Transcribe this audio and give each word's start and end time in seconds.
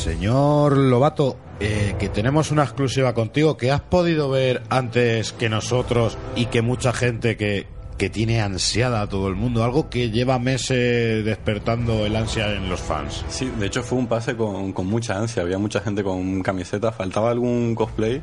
Señor 0.00 0.78
Lobato, 0.78 1.36
eh, 1.60 1.94
que 1.98 2.08
tenemos 2.08 2.50
una 2.50 2.62
exclusiva 2.62 3.12
contigo 3.12 3.58
que 3.58 3.70
has 3.70 3.82
podido 3.82 4.30
ver 4.30 4.62
antes 4.70 5.34
que 5.34 5.50
nosotros 5.50 6.16
y 6.34 6.46
que 6.46 6.62
mucha 6.62 6.94
gente 6.94 7.36
que, 7.36 7.66
que 7.98 8.08
tiene 8.08 8.40
ansiada 8.40 9.02
a 9.02 9.08
todo 9.10 9.28
el 9.28 9.34
mundo, 9.34 9.62
algo 9.62 9.90
que 9.90 10.10
lleva 10.10 10.38
meses 10.38 11.22
despertando 11.22 12.06
el 12.06 12.16
ansia 12.16 12.50
en 12.54 12.70
los 12.70 12.80
fans. 12.80 13.26
Sí, 13.28 13.52
de 13.58 13.66
hecho 13.66 13.82
fue 13.82 13.98
un 13.98 14.06
pase 14.06 14.36
con, 14.36 14.72
con 14.72 14.86
mucha 14.86 15.18
ansia, 15.18 15.42
había 15.42 15.58
mucha 15.58 15.80
gente 15.80 16.02
con 16.02 16.42
camisetas, 16.42 16.94
faltaba 16.94 17.30
algún 17.30 17.74
cosplay, 17.74 18.22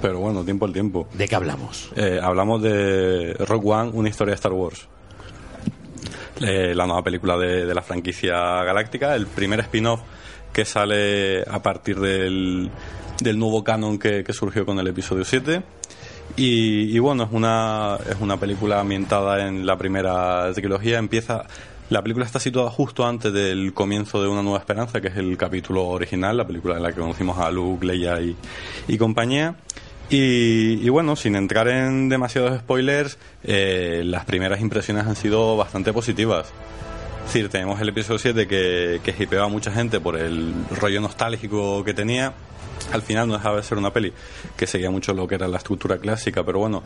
pero 0.00 0.20
bueno, 0.20 0.42
tiempo 0.42 0.64
al 0.64 0.72
tiempo. 0.72 1.06
¿De 1.12 1.28
qué 1.28 1.36
hablamos? 1.36 1.90
Eh, 1.96 2.18
hablamos 2.22 2.62
de 2.62 3.34
Rock 3.40 3.66
One, 3.66 3.90
una 3.92 4.08
historia 4.08 4.32
de 4.32 4.36
Star 4.36 4.54
Wars. 4.54 4.88
Eh, 6.40 6.74
la 6.74 6.86
nueva 6.86 7.02
película 7.02 7.36
de, 7.36 7.66
de 7.66 7.74
la 7.74 7.82
franquicia 7.82 8.64
galáctica, 8.64 9.14
el 9.14 9.26
primer 9.26 9.60
spin-off 9.60 10.00
que 10.52 10.64
sale 10.64 11.42
a 11.42 11.62
partir 11.62 12.00
del, 12.00 12.70
del 13.20 13.38
nuevo 13.38 13.62
canon 13.62 13.98
que, 13.98 14.24
surgió 14.32 14.66
con 14.66 14.78
el 14.78 14.86
episodio 14.88 15.24
7. 15.24 15.62
Y, 16.36 16.96
y 16.96 16.98
bueno, 16.98 17.24
es 17.24 17.30
una, 17.32 17.98
es 18.08 18.16
una 18.20 18.38
película 18.38 18.80
ambientada 18.80 19.46
en 19.46 19.66
la 19.66 19.76
primera 19.76 20.52
trilogía. 20.54 20.98
Empieza. 20.98 21.44
La 21.90 22.02
película 22.02 22.24
está 22.24 22.38
situada 22.38 22.70
justo 22.70 23.04
antes 23.04 23.32
del 23.32 23.74
comienzo 23.74 24.22
de 24.22 24.28
Una 24.28 24.42
Nueva 24.42 24.58
Esperanza, 24.58 25.00
que 25.00 25.08
es 25.08 25.16
el 25.16 25.36
capítulo 25.36 25.86
original, 25.88 26.36
la 26.36 26.46
película 26.46 26.76
en 26.76 26.84
la 26.84 26.92
que 26.92 27.00
conocimos 27.00 27.36
a 27.38 27.50
Luke, 27.50 27.84
Leia 27.84 28.20
y, 28.20 28.36
y 28.86 28.96
compañía. 28.96 29.56
Y, 30.10 30.84
y 30.84 30.88
bueno, 30.88 31.14
sin 31.16 31.36
entrar 31.36 31.68
en 31.68 32.08
demasiados 32.08 32.58
spoilers, 32.58 33.16
eh, 33.44 34.02
las 34.04 34.24
primeras 34.24 34.60
impresiones 34.60 35.06
han 35.06 35.14
sido 35.16 35.56
bastante 35.56 35.92
positivas. 35.92 36.48
Es 37.26 37.34
decir, 37.34 37.48
tenemos 37.48 37.80
el 37.80 37.90
episodio 37.90 38.18
7 38.18 38.48
que, 38.48 39.00
que 39.04 39.14
hipeaba 39.22 39.46
a 39.46 39.48
mucha 39.48 39.70
gente 39.70 40.00
por 40.00 40.16
el 40.16 40.52
rollo 40.80 41.00
nostálgico 41.00 41.84
que 41.84 41.94
tenía. 41.94 42.32
Al 42.92 43.02
final 43.02 43.28
no 43.28 43.34
dejaba 43.34 43.58
de 43.58 43.62
ser 43.62 43.78
una 43.78 43.92
peli 43.92 44.12
que 44.56 44.66
seguía 44.66 44.90
mucho 44.90 45.12
lo 45.14 45.28
que 45.28 45.36
era 45.36 45.46
la 45.46 45.58
estructura 45.58 45.98
clásica, 45.98 46.42
pero 46.42 46.58
bueno, 46.58 46.82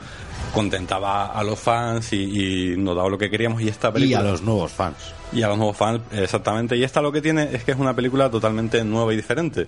contentaba 0.52 1.26
a 1.28 1.42
los 1.44 1.58
fans 1.58 2.12
y, 2.12 2.72
y 2.72 2.76
nos 2.76 2.94
daba 2.94 3.08
lo 3.08 3.16
que 3.16 3.30
queríamos. 3.30 3.62
Y 3.62 3.68
esta 3.68 3.88
Y 3.88 3.92
película. 3.92 4.18
a 4.20 4.22
los 4.24 4.42
nuevos 4.42 4.70
fans. 4.72 4.96
Y 5.32 5.40
a 5.42 5.48
los 5.48 5.56
nuevos 5.56 5.76
fans, 5.78 6.02
exactamente. 6.12 6.76
Y 6.76 6.82
esta 6.84 7.00
lo 7.00 7.10
que 7.10 7.22
tiene 7.22 7.48
es 7.54 7.64
que 7.64 7.70
es 7.70 7.78
una 7.78 7.94
película 7.94 8.28
totalmente 8.30 8.84
nueva 8.84 9.14
y 9.14 9.16
diferente. 9.16 9.66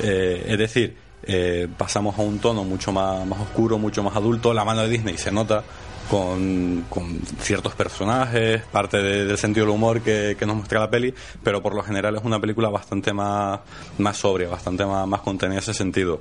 Eh, 0.00 0.44
es 0.48 0.58
decir, 0.58 0.96
eh, 1.26 1.68
pasamos 1.76 2.18
a 2.18 2.22
un 2.22 2.38
tono 2.38 2.64
mucho 2.64 2.92
más, 2.92 3.26
más 3.26 3.40
oscuro, 3.40 3.78
mucho 3.78 4.02
más 4.02 4.16
adulto. 4.16 4.52
La 4.52 4.64
mano 4.64 4.82
de 4.82 4.88
Disney 4.88 5.18
se 5.18 5.30
nota 5.32 5.64
con, 6.10 6.84
con 6.88 7.18
ciertos 7.40 7.74
personajes, 7.74 8.62
parte 8.70 8.98
de- 8.98 9.24
del 9.24 9.38
sentido 9.38 9.66
del 9.66 9.74
humor 9.74 10.00
que, 10.00 10.36
que 10.38 10.46
nos 10.46 10.56
muestra 10.56 10.80
la 10.80 10.90
peli, 10.90 11.14
pero 11.42 11.62
por 11.62 11.74
lo 11.74 11.82
general 11.82 12.16
es 12.16 12.22
una 12.24 12.40
película 12.40 12.68
bastante 12.68 13.12
más, 13.12 13.60
más 13.98 14.16
sobria, 14.16 14.48
bastante 14.48 14.84
más, 14.84 15.06
más 15.08 15.20
contenida 15.22 15.56
en 15.56 15.62
ese 15.62 15.74
sentido. 15.74 16.20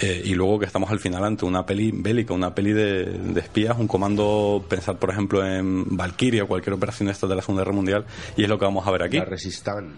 Eh, 0.00 0.22
y 0.24 0.34
luego 0.34 0.58
que 0.58 0.66
estamos 0.66 0.90
al 0.90 0.98
final 1.00 1.24
ante 1.24 1.44
una 1.44 1.64
peli 1.66 1.90
bélica, 1.92 2.34
una 2.34 2.54
peli 2.54 2.72
de, 2.72 3.04
de 3.04 3.40
espías, 3.40 3.76
un 3.78 3.86
comando, 3.88 4.64
pensar 4.68 4.98
por 4.98 5.10
ejemplo 5.10 5.44
en 5.44 5.96
Valkyria 5.96 6.44
o 6.44 6.46
cualquier 6.48 6.74
operación 6.74 7.06
de 7.06 7.12
estas 7.12 7.28
de 7.28 7.36
la 7.36 7.42
Segunda 7.42 7.62
Guerra 7.62 7.74
Mundial, 7.74 8.04
y 8.36 8.42
es 8.44 8.48
lo 8.48 8.58
que 8.58 8.64
vamos 8.64 8.86
a 8.86 8.90
ver 8.90 9.02
aquí. 9.02 9.18
La 9.18 9.24
Resistán. 9.24 9.92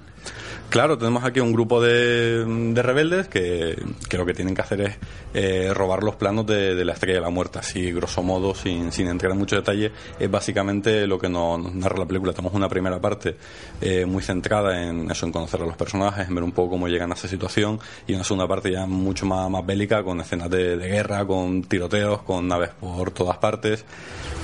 Claro, 0.68 0.98
tenemos 0.98 1.22
aquí 1.24 1.38
un 1.38 1.52
grupo 1.52 1.80
de, 1.80 2.44
de 2.44 2.82
rebeldes 2.82 3.28
que, 3.28 3.80
que 4.08 4.18
lo 4.18 4.26
que 4.26 4.34
tienen 4.34 4.54
que 4.54 4.62
hacer 4.62 4.80
es 4.80 4.96
eh, 5.32 5.70
robar 5.72 6.02
los 6.02 6.16
planos 6.16 6.44
de, 6.46 6.74
de 6.74 6.84
la 6.84 6.94
Estrella 6.94 7.18
de 7.18 7.20
la 7.24 7.30
Muerte, 7.30 7.60
así 7.60 7.92
grosso 7.92 8.22
modo, 8.24 8.52
sin, 8.54 8.90
sin 8.90 9.06
entrar 9.06 9.25
en 9.32 9.38
mucho 9.38 9.56
detalle, 9.56 9.92
es 10.18 10.30
básicamente 10.30 11.06
lo 11.06 11.18
que 11.18 11.28
nos, 11.28 11.60
nos 11.60 11.74
narra 11.74 11.98
la 11.98 12.06
película. 12.06 12.32
Tenemos 12.32 12.54
una 12.54 12.68
primera 12.68 13.00
parte 13.00 13.36
eh, 13.80 14.06
muy 14.06 14.22
centrada 14.22 14.82
en 14.82 15.10
eso, 15.10 15.26
en 15.26 15.32
conocer 15.32 15.62
a 15.62 15.66
los 15.66 15.76
personajes, 15.76 16.28
en 16.28 16.34
ver 16.34 16.44
un 16.44 16.52
poco 16.52 16.70
cómo 16.70 16.88
llegan 16.88 17.10
a 17.10 17.14
esa 17.14 17.28
situación, 17.28 17.78
y 18.06 18.14
una 18.14 18.24
segunda 18.24 18.48
parte 18.48 18.70
ya 18.70 18.86
mucho 18.86 19.26
más, 19.26 19.50
más 19.50 19.64
bélica, 19.64 20.02
con 20.02 20.20
escenas 20.20 20.50
de, 20.50 20.76
guerra, 20.76 21.26
con 21.26 21.62
tiroteos, 21.62 22.22
con 22.22 22.48
naves 22.48 22.70
por 22.80 23.10
todas 23.10 23.38
partes. 23.38 23.84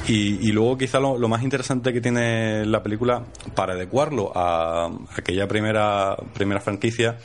Y, 0.09 0.49
y 0.49 0.53
luego 0.53 0.77
quizá 0.77 0.99
lo, 0.99 1.17
lo 1.17 1.29
más 1.29 1.43
interesante 1.43 1.93
que 1.93 2.01
tiene 2.01 2.67
la 2.67 2.83
película 2.83 3.23
para 3.55 3.75
adecuarlo 3.75 4.33
a 4.35 4.91
aquella 5.17 5.47
primera, 5.47 6.17
primera 6.35 6.61
franquicia 6.61 7.19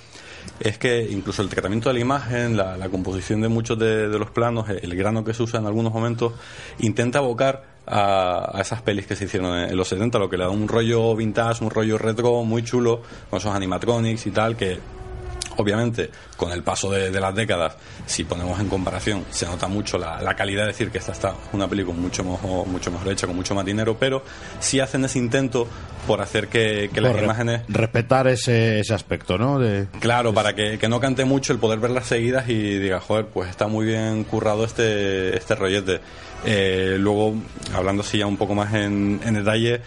es 0.60 0.78
que 0.78 1.08
incluso 1.10 1.42
el 1.42 1.50
tratamiento 1.50 1.90
de 1.90 1.96
la 1.96 2.00
imagen, 2.00 2.58
la, 2.58 2.78
la 2.78 2.90
composición 2.90 3.42
de 3.42 3.48
muchos 3.48 3.78
de, 3.78 4.10
de 4.10 4.20
los 4.20 4.32
planos, 4.32 4.70
el 4.70 4.96
grano 4.96 5.24
que 5.24 5.34
se 5.34 5.44
usa 5.44 5.60
en 5.60 5.66
algunos 5.66 5.94
momentos, 5.94 6.34
intenta 6.80 7.20
abocar 7.20 7.64
a, 7.88 8.60
esas 8.60 8.82
pelis 8.82 9.08
que 9.08 9.16
se 9.16 9.26
hicieron 9.26 9.58
en, 9.58 9.70
en 9.70 9.78
los 9.78 9.88
70, 9.88 10.20
lo 10.20 10.30
que 10.30 10.38
le 10.38 10.44
da 10.44 10.50
un 10.50 10.68
rollo 10.68 11.16
vintage, 11.16 11.64
un 11.64 11.70
rollo 11.70 11.98
retro 11.98 12.44
muy 12.44 12.64
chulo, 12.64 13.02
con 13.30 13.40
esos 13.40 13.54
animatronics 13.54 14.28
y 14.28 14.32
tal, 14.32 14.56
que 14.58 14.80
Obviamente, 15.58 16.10
con 16.38 16.52
el 16.52 16.64
paso 16.64 16.90
de, 16.92 17.12
de 17.12 17.20
las 17.20 17.36
décadas, 17.36 17.76
si 18.06 18.24
ponemos 18.24 18.60
en 18.60 18.68
comparación, 18.70 19.26
se 19.30 19.46
nota 19.46 19.68
mucho 19.68 19.98
la, 19.98 20.22
la 20.22 20.36
calidad, 20.36 20.70
es 20.70 20.76
decir, 20.78 20.92
que 20.92 21.00
esta 21.00 21.12
está 21.12 21.34
una 21.54 21.68
película 21.68 21.98
mucho 21.98 22.24
mejor, 22.24 22.68
mucho 22.68 22.92
mejor 22.92 23.12
hecha, 23.12 23.28
con 23.28 23.36
mucho 23.36 23.54
más 23.56 23.66
dinero, 23.66 23.98
pero 24.00 24.24
sí 24.60 24.80
hacen 24.80 25.04
ese 25.06 25.20
intento 25.20 25.68
por 26.06 26.22
hacer 26.22 26.48
que, 26.48 26.90
que 26.94 27.02
las 27.02 27.16
re- 27.16 27.24
imágenes 27.24 27.62
Respetar 27.68 28.28
ese, 28.28 28.80
ese 28.80 28.94
aspecto, 28.94 29.38
¿no? 29.38 29.60
De, 29.60 29.88
Claro, 30.00 30.34
para 30.34 30.54
que, 30.56 30.78
que 30.80 30.88
no 30.88 31.00
cante 31.00 31.26
mucho 31.26 31.52
el 31.54 31.60
poder 31.60 31.80
verlas 31.80 32.06
seguidas 32.08 32.48
y 32.48 32.78
diga, 32.80 33.00
joder, 33.02 33.26
pues 33.26 33.50
está 33.50 33.68
muy 33.68 33.86
bien 33.86 34.24
currado 34.24 34.64
este, 34.64 35.36
este 35.36 35.56
rollete. 35.56 36.00
Eh, 36.46 36.98
luego, 37.00 37.34
hablando 37.74 38.04
así 38.04 38.20
ya 38.20 38.28
un 38.28 38.38
poco 38.38 38.54
más 38.56 38.74
en, 38.74 39.20
en 39.26 39.34
detalle, 39.34 39.82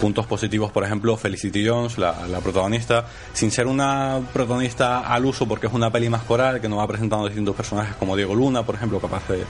puntos 0.00 0.26
positivos, 0.26 0.70
por 0.70 0.84
ejemplo, 0.84 1.16
Felicity 1.16 1.66
Jones, 1.66 1.98
la, 1.98 2.40
protagonista, 2.42 3.06
sin 3.32 3.50
ser 3.50 3.66
una 3.66 4.20
protagonista 4.32 5.00
al 5.00 5.24
uso 5.24 5.46
porque 5.46 5.66
es 5.66 5.72
una 5.72 5.90
peli 5.90 6.08
más 6.08 6.22
coral 6.22 6.60
que 6.60 6.68
nos 6.68 6.78
va 6.78 6.86
presentando 6.86 7.26
distintos 7.26 7.54
personajes 7.54 7.94
como 7.96 8.16
Diego 8.16 8.34
Luna, 8.34 8.64
por 8.64 8.74
ejemplo, 8.74 9.00
que 9.00 9.06
aparece, 9.06 9.44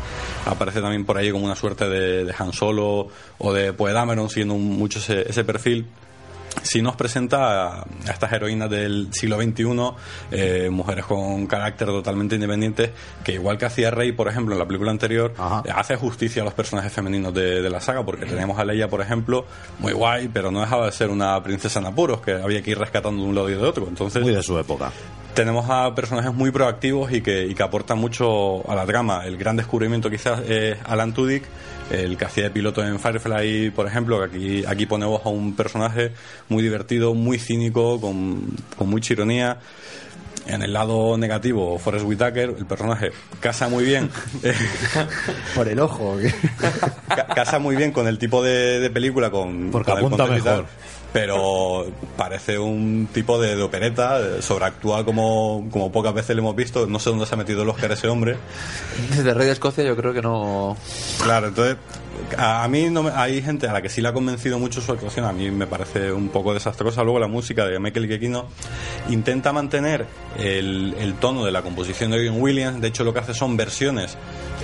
aparece 0.47 0.81
también 0.81 1.05
por 1.05 1.19
ahí 1.19 1.31
como 1.31 1.45
una 1.45 1.57
suerte 1.57 1.89
de, 1.89 2.35
Han 2.39 2.53
Solo 2.53 3.09
o 3.39 3.53
de 3.53 3.73
Poe 3.73 3.93
Dameron, 3.93 4.29
siguiendo 4.29 4.55
mucho 4.55 4.99
ese, 4.99 5.29
ese 5.29 5.45
perfil 5.45 5.87
sí 6.63 6.83
nos 6.83 6.97
presenta 6.97 7.81
a, 7.81 7.87
estas 8.09 8.33
heroínas 8.33 8.71
del 8.71 9.09
siglo 9.13 9.41
XXI, 9.41 9.65
eh, 10.31 10.69
mujeres 10.71 11.05
con 11.05 11.47
carácter 11.47 11.89
totalmente 11.89 12.35
independientes, 12.35 12.91
que 13.23 13.33
igual 13.33 13.59
que 13.59 13.67
hacía 13.67 13.91
Rey, 13.91 14.13
por 14.13 14.29
ejemplo, 14.29 14.55
en 14.55 14.59
la 14.59 14.67
película 14.67 14.91
anterior, 14.91 15.35
Ajá. 15.37 15.63
eh, 15.65 15.73
hace 15.75 15.97
justicia 15.97 16.43
a 16.43 16.45
los 16.45 16.55
personajes 16.55 16.93
femeninos 16.93 17.35
de, 17.35 17.63
de 17.63 17.71
la 17.71 17.81
saga, 17.81 18.05
porque 18.05 18.27
tenemos 18.27 18.59
a 18.59 18.65
Leia, 18.65 18.89
por 18.89 19.01
ejemplo, 19.01 19.45
muy 19.79 19.93
guay, 19.93 20.29
pero 20.29 20.51
no 20.51 20.61
dejaba 20.61 20.87
de 20.87 20.93
ser 20.93 21.11
una 21.11 21.43
princesa 21.43 21.81
en 21.81 21.87
apuros, 21.87 22.21
que 22.21 22.33
había 22.33 22.63
que 22.63 22.71
ir 22.71 22.79
rescatando 22.79 23.23
de 23.23 23.29
un 23.29 23.35
lado 23.35 23.51
y 23.51 23.55
de 23.55 23.63
otro. 23.63 23.87
Entonces, 23.89 24.23
muy 24.23 24.35
de 24.35 24.43
su 24.43 24.59
época. 24.59 24.91
Tenemos 25.34 25.69
a 25.69 25.95
personajes 25.95 26.33
muy 26.33 26.50
proactivos 26.50 27.12
y 27.12 27.21
que, 27.21 27.53
que 27.55 27.62
aportan 27.62 27.99
mucho 27.99 28.69
a 28.71 28.75
la 28.75 28.87
trama. 28.87 29.27
El 29.27 29.37
gran 29.37 29.56
descubrimiento 29.56 30.09
quizás 30.09 30.41
es 30.49 30.78
Alan 30.84 31.12
Tudyk, 31.12 31.45
el 31.91 32.17
que 32.17 32.25
hacía 32.25 32.45
de 32.45 32.50
piloto 32.50 32.84
en 32.84 32.99
Firefly, 32.99 33.71
por 33.71 33.87
ejemplo, 33.87 34.19
que 34.19 34.25
aquí, 34.25 34.65
aquí 34.67 34.87
pone 34.87 35.05
voz 35.05 35.27
a 35.27 35.28
un 35.28 35.55
personaje 35.55 36.12
muy 36.49 36.62
divertido, 36.62 37.15
muy 37.15 37.39
cínico, 37.39 38.00
con, 38.00 38.47
con 38.77 38.89
mucha 38.89 39.12
ironía. 39.12 39.59
En 40.47 40.62
el 40.62 40.72
lado 40.75 41.16
negativo, 41.16 41.78
Forrest 41.78 42.05
Whitaker, 42.05 42.55
el 42.59 42.66
personaje 42.66 43.12
casa 43.41 43.69
muy 43.69 43.82
bien. 43.84 44.10
Por 45.55 45.69
el 45.69 45.81
ojo. 45.81 46.16
Ca- 47.09 47.27
casa 47.28 47.59
muy 47.59 47.77
bien 47.77 47.93
con 47.93 48.06
el 48.06 48.19
tipo 48.19 48.43
de, 48.43 48.81
de 48.81 48.91
película, 48.91 49.31
con, 49.31 49.71
Porque 49.71 49.91
con 49.93 50.00
el 50.00 50.05
apunta 50.06 50.25
tal, 50.27 50.34
mejor. 50.34 50.66
pero 51.12 51.87
parece 52.17 52.58
un 52.58 53.08
tipo 53.12 53.41
de, 53.41 53.56
de 53.56 53.62
opereta, 53.62 54.20
eh, 54.20 54.43
sobreactúa 54.43 55.05
como, 55.05 55.67
como 55.70 55.91
pocas 55.91 56.12
veces 56.12 56.37
le 56.37 56.41
hemos 56.43 56.55
visto. 56.56 56.87
No 56.87 56.99
sé 56.99 57.11
dónde 57.11 57.25
se 57.26 57.35
ha 57.35 57.38
metido 57.38 57.62
el 57.62 57.69
Oscar 57.70 57.93
ese 57.93 58.08
hombre. 58.08 58.37
Desde 59.17 59.32
Rey 59.32 59.47
de 59.47 59.52
Escocia 59.52 59.82
yo 59.85 59.97
creo 59.97 60.12
que 60.12 60.20
no... 60.23 60.76
Claro, 61.23 61.49
entonces 61.49 61.76
a, 62.38 62.66
mí 62.69 62.88
no 62.90 63.02
me- 63.02 63.11
hay 63.11 63.43
gente 63.43 63.69
a 63.69 63.72
la 63.72 63.82
que 63.82 63.88
sí 63.88 64.00
le 64.00 64.08
ha 64.08 64.12
convencido 64.12 64.58
mucho 64.58 64.81
su 64.81 64.93
actuación, 64.93 65.25
a 65.25 65.32
mí 65.32 65.50
me 65.50 65.66
parece 65.66 66.12
un 66.12 66.28
poco 66.28 66.52
desastrosa. 66.55 67.02
Luego 67.02 67.19
la 67.19 67.28
música 67.28 67.66
de 67.66 67.78
Michael 67.78 68.06
Giacchino 68.06 68.46
intenta 69.11 69.52
mantener 69.52 70.06
el, 70.38 71.14
tono 71.20 71.44
de 71.44 71.52
la 71.52 71.62
composición 71.62 72.11
de 72.11 72.28
John 72.28 72.40
Williams, 72.40 72.81
de 72.81 72.88
hecho 72.88 73.05
lo 73.05 73.12
que 73.14 73.20
hace 73.20 73.34
son 73.34 73.56
versiones 73.56 74.16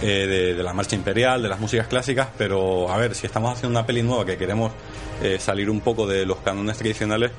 eh, 0.02 0.26
de, 0.26 0.54
de 0.54 0.62
la 0.62 0.72
marcha 0.72 0.96
imperial, 0.96 1.42
de 1.42 1.48
las 1.48 1.60
músicas 1.60 1.86
clásicas, 1.86 2.28
pero 2.36 2.90
a 2.92 2.96
ver, 2.96 3.14
si 3.14 3.26
estamos 3.26 3.52
haciendo 3.52 3.78
una 3.78 3.86
peli 3.86 4.02
nueva 4.02 4.24
que 4.24 4.36
queremos 4.36 4.72
eh, 5.22 5.38
salir 5.38 5.70
un 5.70 5.80
poco 5.80 6.06
de 6.06 6.26
los 6.26 6.38
cánones 6.38 6.76
tradicionales, 6.78 7.30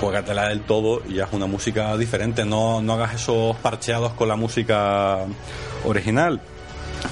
juégatela 0.00 0.48
del 0.48 0.62
todo 0.62 1.02
y 1.08 1.20
haz 1.20 1.32
una 1.32 1.46
música 1.46 1.96
diferente, 1.98 2.44
no, 2.44 2.80
no 2.80 2.94
hagas 2.94 3.14
esos 3.14 3.54
parcheados 3.56 4.12
con 4.14 4.28
la 4.28 4.36
música 4.36 5.18
original. 5.84 6.40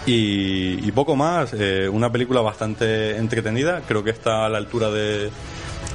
Y, 0.09 0.89
y 0.89 0.93
poco 0.93 1.17
más, 1.17 1.53
eh, 1.53 1.87
una 1.87 2.11
película 2.11 2.41
bastante 2.41 3.19
entretenida, 3.19 3.83
creo 3.87 4.03
que 4.03 4.09
está 4.09 4.47
a 4.47 4.49
la 4.49 4.57
altura 4.57 4.91
de, 4.91 5.29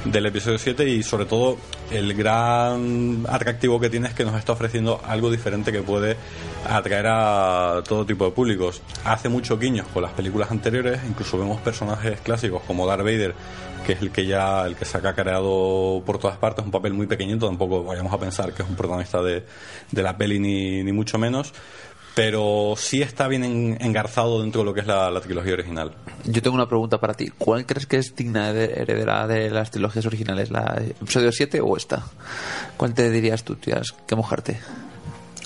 del 0.04 0.26
episodio 0.26 0.56
7 0.56 0.88
y 0.88 1.02
sobre 1.02 1.26
todo 1.26 1.56
el 1.90 2.14
gran 2.14 3.26
atractivo 3.28 3.80
que 3.80 3.90
tiene 3.90 4.06
es 4.06 4.14
que 4.14 4.24
nos 4.24 4.36
está 4.36 4.52
ofreciendo 4.52 5.00
algo 5.04 5.32
diferente 5.32 5.72
que 5.72 5.82
puede 5.82 6.16
atraer 6.64 7.06
a 7.08 7.82
todo 7.88 8.06
tipo 8.06 8.24
de 8.26 8.30
públicos. 8.30 8.82
Hace 9.04 9.28
mucho 9.28 9.58
guiños 9.58 9.88
con 9.88 10.04
las 10.04 10.12
películas 10.12 10.48
anteriores, 10.52 11.00
incluso 11.08 11.36
vemos 11.36 11.60
personajes 11.60 12.20
clásicos 12.20 12.62
como 12.68 12.86
Darth 12.86 13.02
Vader 13.02 13.34
que 13.84 13.92
es 13.92 14.00
el 14.00 14.10
que 14.10 14.26
ya 14.26 14.64
el 14.64 14.76
que 14.76 14.84
se 14.86 14.96
ha 14.96 15.02
cacareado 15.02 16.02
por 16.06 16.18
todas 16.18 16.38
partes, 16.38 16.64
un 16.64 16.70
papel 16.70 16.94
muy 16.94 17.06
pequeñito, 17.06 17.46
tampoco 17.46 17.84
vayamos 17.84 18.12
a 18.12 18.18
pensar 18.18 18.52
que 18.54 18.62
es 18.62 18.68
un 18.68 18.76
protagonista 18.76 19.22
de, 19.22 19.44
de 19.90 20.02
la 20.02 20.16
peli 20.16 20.38
ni, 20.38 20.82
ni 20.82 20.92
mucho 20.92 21.18
menos, 21.18 21.52
pero 22.14 22.74
sí 22.76 23.02
está 23.02 23.26
bien 23.28 23.44
en- 23.44 23.76
engarzado 23.80 24.40
dentro 24.42 24.60
de 24.60 24.64
lo 24.66 24.74
que 24.74 24.80
es 24.80 24.86
la, 24.86 25.10
la 25.10 25.20
trilogía 25.20 25.54
original. 25.54 25.94
Yo 26.24 26.40
tengo 26.42 26.54
una 26.54 26.68
pregunta 26.68 26.98
para 27.00 27.14
ti. 27.14 27.28
¿Cuál 27.36 27.66
crees 27.66 27.86
que 27.86 27.96
es 27.98 28.14
digna 28.14 28.52
de 28.52 28.64
heredera 28.66 29.26
de 29.26 29.50
las 29.50 29.70
trilogías 29.70 30.06
originales? 30.06 30.50
¿La 30.50 30.80
episodio 31.00 31.32
7 31.32 31.60
o 31.60 31.76
esta? 31.76 32.04
¿Cuál 32.76 32.94
te 32.94 33.10
dirías 33.10 33.42
tú? 33.44 33.56
Tienes 33.56 33.92
que 34.06 34.14
mojarte. 34.16 34.58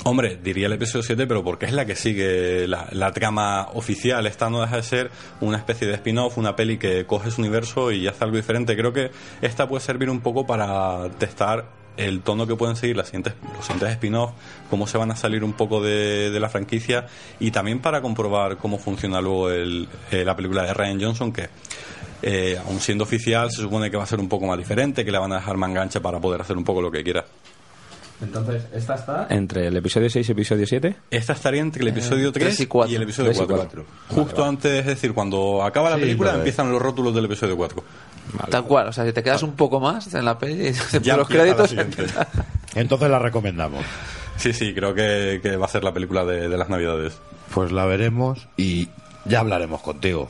Hombre, 0.04 0.36
diría 0.42 0.66
el 0.68 0.72
episodio 0.74 1.02
7, 1.02 1.26
pero 1.26 1.42
porque 1.42 1.66
es 1.66 1.72
la 1.72 1.84
que 1.84 1.96
sigue 1.96 2.68
la, 2.68 2.88
la 2.92 3.12
trama 3.12 3.68
oficial. 3.74 4.26
Esta 4.26 4.48
no 4.48 4.60
deja 4.60 4.76
de 4.76 4.82
ser 4.82 5.10
una 5.40 5.58
especie 5.58 5.88
de 5.88 5.94
spin-off, 5.94 6.38
una 6.38 6.54
peli 6.54 6.78
que 6.78 7.04
coge 7.04 7.30
su 7.30 7.40
universo 7.40 7.90
y 7.90 8.06
hace 8.06 8.22
algo 8.24 8.36
diferente. 8.36 8.76
Creo 8.76 8.92
que 8.92 9.10
esta 9.42 9.68
puede 9.68 9.82
servir 9.82 10.08
un 10.08 10.20
poco 10.20 10.46
para 10.46 11.10
testar 11.18 11.66
el 11.98 12.20
tono 12.22 12.46
que 12.46 12.56
pueden 12.56 12.76
seguir 12.76 12.96
las 12.96 13.08
siguientes, 13.08 13.34
los 13.54 13.64
siguientes 13.66 13.90
spin-off, 13.90 14.30
cómo 14.70 14.86
se 14.86 14.96
van 14.96 15.10
a 15.10 15.16
salir 15.16 15.44
un 15.44 15.52
poco 15.52 15.82
de, 15.82 16.30
de 16.30 16.40
la 16.40 16.48
franquicia 16.48 17.06
y 17.38 17.50
también 17.50 17.80
para 17.80 18.00
comprobar 18.00 18.56
cómo 18.56 18.78
funciona 18.78 19.20
luego 19.20 19.50
el- 19.50 19.86
eh, 20.10 20.24
la 20.24 20.34
película 20.34 20.62
de 20.62 20.72
Ryan 20.72 21.00
Johnson, 21.00 21.32
que 21.32 21.48
eh, 22.22 22.58
aun 22.66 22.80
siendo 22.80 23.04
oficial 23.04 23.50
se 23.50 23.62
supone 23.62 23.90
que 23.90 23.96
va 23.96 24.04
a 24.04 24.06
ser 24.06 24.18
un 24.20 24.28
poco 24.28 24.46
más 24.46 24.56
diferente, 24.58 25.04
que 25.04 25.12
le 25.12 25.18
van 25.18 25.32
a 25.32 25.36
dejar 25.36 25.56
más 25.56 25.68
enganche 25.70 26.00
para 26.00 26.18
poder 26.20 26.40
hacer 26.40 26.56
un 26.56 26.64
poco 26.64 26.80
lo 26.82 26.90
que 26.90 27.04
quiera. 27.04 27.24
Entonces, 28.20 28.64
esta 28.74 28.96
está 28.96 29.26
entre 29.30 29.68
el 29.68 29.76
episodio 29.76 30.10
6 30.10 30.28
y 30.28 30.32
episodio 30.32 30.66
7. 30.66 30.96
Esta 31.08 31.34
estaría 31.34 31.60
entre 31.60 31.82
el 31.82 31.88
episodio 31.88 32.32
3 32.32 32.46
tres 32.46 32.60
y 32.60 32.66
cuatro. 32.66 32.96
el 32.96 33.02
episodio 33.02 33.30
Tres 33.30 33.42
y 33.42 33.46
4. 33.46 33.56
cuatro. 33.56 33.84
Justo 34.24 34.44
antes, 34.44 34.80
es 34.80 34.86
decir, 34.86 35.12
cuando 35.14 35.62
acaba 35.62 35.88
la 35.90 35.94
Sí, 35.96 36.02
película, 36.02 36.32
de- 36.32 36.38
empiezan 36.38 36.72
los 36.72 36.82
rótulos 36.82 37.14
del 37.14 37.26
episodio 37.26 37.56
4. 37.56 37.84
Tal 38.50 38.64
cual, 38.64 38.88
o 38.88 38.92
sea, 38.92 39.04
si 39.04 39.12
te 39.12 39.22
quedas 39.22 39.42
un 39.42 39.52
poco 39.52 39.80
más 39.80 40.12
en 40.14 40.24
la 40.24 40.38
peli, 40.38 40.72
Ya 41.02 41.16
los 41.16 41.28
la 41.30 41.36
créditos. 41.36 41.74
Entonces 42.74 43.10
la 43.10 43.18
recomendamos. 43.18 43.84
Sí, 44.36 44.52
sí, 44.52 44.74
creo 44.74 44.94
que, 44.94 45.40
que 45.42 45.56
va 45.56 45.66
a 45.66 45.68
ser 45.68 45.84
la 45.84 45.92
película 45.92 46.24
de, 46.24 46.48
de 46.48 46.56
las 46.56 46.68
Navidades. 46.68 47.18
Pues 47.52 47.72
la 47.72 47.84
veremos 47.86 48.48
y 48.56 48.88
ya 49.24 49.40
hablaremos 49.40 49.80
contigo. 49.82 50.26